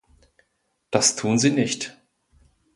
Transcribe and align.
Das 0.89 1.15
tun 1.15 1.37
sie 1.37 1.51
nicht. 1.51 1.95